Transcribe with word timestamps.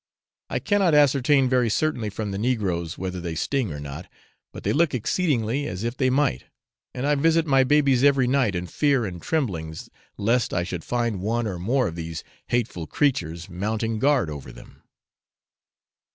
I 0.49 0.57
cannot 0.57 0.95
ascertain 0.95 1.47
very 1.47 1.69
certainly 1.69 2.09
from 2.09 2.31
the 2.31 2.39
negroes 2.39 2.97
whether 2.97 3.21
they 3.21 3.35
sting 3.35 3.71
or 3.71 3.79
not, 3.79 4.07
but 4.51 4.63
they 4.63 4.73
look 4.73 4.95
exceedingly 4.95 5.67
as 5.67 5.83
if 5.83 5.95
they 5.95 6.09
might, 6.09 6.45
and 6.95 7.05
I 7.05 7.13
visit 7.13 7.45
my 7.45 7.63
babies 7.63 8.03
every 8.03 8.25
night, 8.25 8.55
in 8.55 8.65
fear 8.65 9.05
and 9.05 9.21
tremblings 9.21 9.91
lest 10.17 10.55
I 10.55 10.63
should 10.63 10.83
find 10.83 11.21
one 11.21 11.45
or 11.45 11.59
more 11.59 11.87
of 11.87 11.95
these 11.95 12.23
hateful 12.47 12.87
creatures 12.87 13.47
mounting 13.47 13.99
guard 13.99 14.31
over 14.31 14.51
them. 14.51 14.81